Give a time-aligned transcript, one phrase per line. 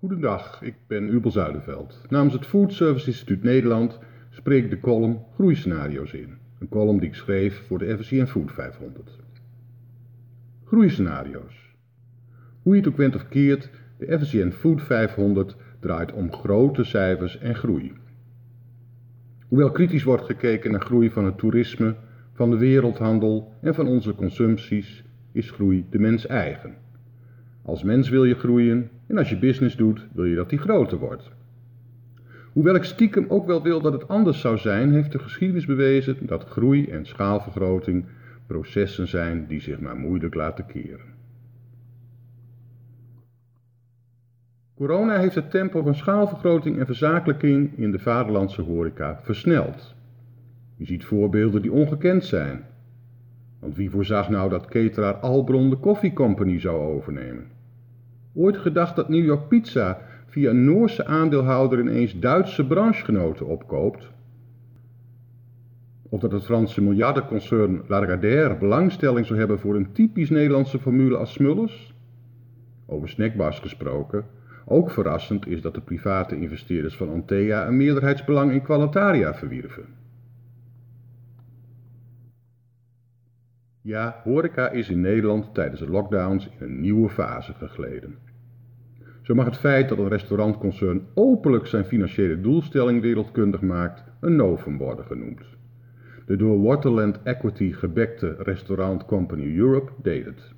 [0.00, 2.00] Goedendag, ik ben Ubel Zuiderveld.
[2.08, 3.98] Namens het Food Service Instituut Nederland
[4.30, 6.36] spreek ik de column Groeiscenario's in.
[6.58, 9.18] Een column die ik schreef voor de FSCN Food 500.
[10.64, 11.74] Groeiscenario's.
[12.62, 17.38] Hoe je het ook went of keert, de FSCN Food 500 draait om grote cijfers
[17.38, 17.92] en groei.
[19.48, 21.96] Hoewel kritisch wordt gekeken naar groei van het toerisme,
[22.32, 26.86] van de wereldhandel en van onze consumpties, is groei de mens eigen.
[27.68, 30.98] Als mens wil je groeien en als je business doet, wil je dat die groter
[30.98, 31.30] wordt.
[32.52, 36.16] Hoewel ik stiekem ook wel wil dat het anders zou zijn, heeft de geschiedenis bewezen
[36.20, 38.04] dat groei en schaalvergroting
[38.46, 41.06] processen zijn die zich maar moeilijk laten keren.
[44.74, 49.94] Corona heeft het tempo van schaalvergroting en verzakelijking in de vaderlandse horeca versneld.
[50.76, 52.64] Je ziet voorbeelden die ongekend zijn.
[53.58, 57.57] Want wie voorzag nou dat cateraar Albron de Coffee Company zou overnemen?
[58.38, 64.10] Ooit gedacht dat New York Pizza via een Noorse aandeelhouder ineens Duitse branchegenoten opkoopt?
[66.08, 71.32] Of dat het Franse miljardenconcern Lagardère belangstelling zou hebben voor een typisch Nederlandse formule als
[71.32, 71.94] Smullers?
[72.86, 74.24] Over snackbars gesproken,
[74.64, 79.84] ook verrassend is dat de private investeerders van Antea een meerderheidsbelang in Qualitaria verwierven.
[83.82, 88.27] Ja, horeca is in Nederland tijdens de lockdowns in een nieuwe fase gegleden.
[89.28, 94.78] Zo mag het feit dat een restaurantconcern openlijk zijn financiële doelstelling wereldkundig maakt, een novum
[94.78, 95.40] worden genoemd.
[96.26, 100.52] De door Waterland Equity gebekte Restaurant Company Europe deed het.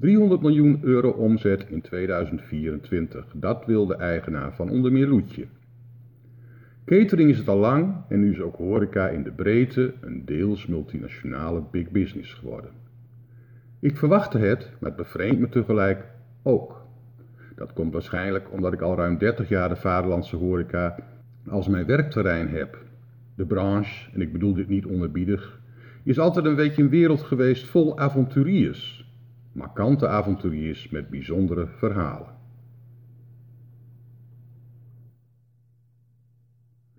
[0.00, 5.46] 300 miljoen euro omzet in 2024, dat wil de eigenaar van onder meer Loetje.
[6.84, 10.66] Catering is het al lang en nu is ook horeca in de breedte een deels
[10.66, 12.70] multinationale big business geworden.
[13.80, 16.04] Ik verwachtte het, maar het me tegelijk
[16.42, 16.83] ook.
[17.54, 20.96] Dat komt waarschijnlijk omdat ik al ruim 30 jaar de vaderlandse horeca
[21.48, 22.78] als mijn werkterrein heb.
[23.36, 25.60] De branche, en ik bedoel dit niet onderbiedig,
[26.02, 29.12] is altijd een beetje een wereld geweest vol avonturiers.
[29.52, 32.32] Markante avonturiers met bijzondere verhalen.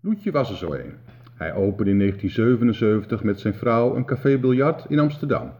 [0.00, 0.92] Loetje was er zo een.
[1.34, 5.52] Hij opende in 1977 met zijn vrouw een café biljart in Amsterdam.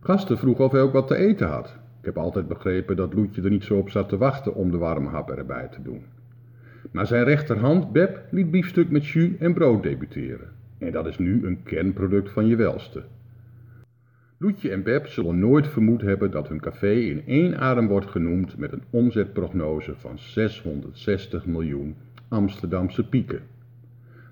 [0.00, 1.76] Gasten vroegen of hij ook wat te eten had.
[2.06, 4.76] Ik heb altijd begrepen dat Loetje er niet zo op zat te wachten om de
[4.76, 6.02] warme hap erbij te doen.
[6.90, 10.48] Maar zijn rechterhand, Beb, liet biefstuk met jus en brood debuteren.
[10.78, 13.02] En dat is nu een kernproduct van je welste.
[14.38, 18.56] Loetje en Beb zullen nooit vermoed hebben dat hun café in één adem wordt genoemd
[18.56, 21.96] met een omzetprognose van 660 miljoen
[22.28, 23.40] Amsterdamse pieken.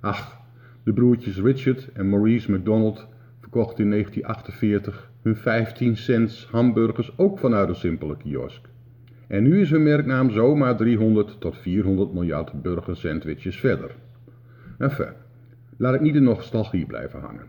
[0.00, 0.41] Ach,
[0.84, 3.06] de broertjes Richard en Maurice McDonald
[3.41, 8.68] verkochten in 1948 hun 15 cents hamburgers ook vanuit een simpele kiosk.
[9.26, 13.90] En nu is hun merknaam zomaar 300 tot 400 miljard burgersandwiches verder.
[14.78, 15.12] Enfin,
[15.76, 17.46] laat ik niet in nostalgie blijven hangen.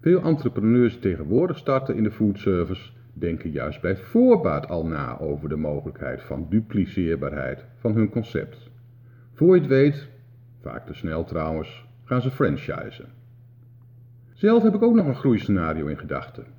[0.00, 5.48] Veel entrepreneurs die tegenwoordig starten in de foodservice denken juist bij voorbaat al na over
[5.48, 8.70] de mogelijkheid van dupliceerbaarheid van hun concept.
[9.34, 10.08] Voor je het weet,
[10.62, 13.08] vaak te snel trouwens, gaan ze franchisen.
[14.32, 16.57] Zelf heb ik ook nog een groeiscenario in gedachten.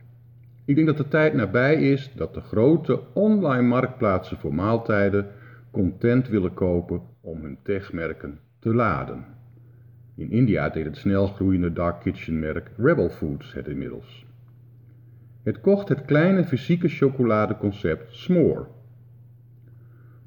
[0.70, 5.28] Ik denk dat de tijd nabij is dat de grote online marktplaatsen voor maaltijden
[5.72, 9.26] content willen kopen om hun techmerken te laden.
[10.16, 14.26] In India deed het snel groeiende dark kitchen merk Rebel Foods het inmiddels.
[15.44, 18.66] Het kocht het kleine fysieke chocoladeconcept S'more.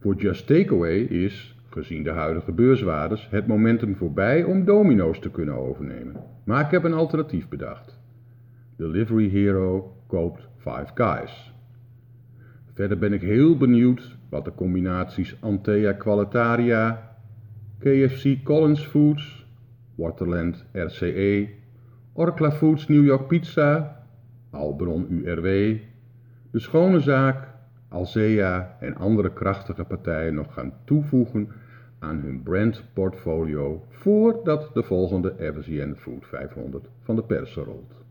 [0.00, 5.54] Voor Just Takeaway is, gezien de huidige beurswaardes, het momentum voorbij om domino's te kunnen
[5.54, 6.16] overnemen.
[6.44, 8.00] Maar ik heb een alternatief bedacht.
[8.76, 11.52] Delivery Hero koopt Five Guys.
[12.74, 17.16] Verder ben ik heel benieuwd wat de combinaties Antea Qualitaria,
[17.78, 19.46] KFC Collins Foods,
[19.94, 21.48] Waterland RCE,
[22.12, 23.96] Orkla Foods New York Pizza,
[24.50, 25.78] Albron URW,
[26.50, 27.48] De Schone Zaak,
[27.88, 31.48] Alsea en andere krachtige partijen nog gaan toevoegen
[31.98, 38.01] aan hun brandportfolio voordat de volgende FSN Food 500 van de pers rolt.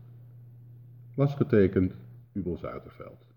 [1.14, 1.94] Was getekend
[2.34, 3.31] Ubel Zuiderveld.